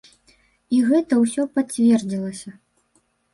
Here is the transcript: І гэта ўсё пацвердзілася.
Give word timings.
І 0.77 0.79
гэта 0.87 1.19
ўсё 1.23 1.45
пацвердзілася. 1.59 2.55